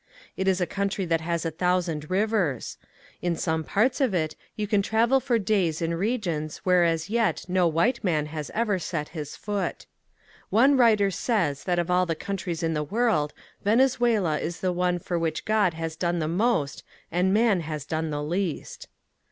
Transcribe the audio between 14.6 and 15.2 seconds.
the one for